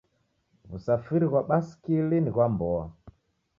[0.69, 2.85] Wusafiri ghwa basikili ni ghwa mboa.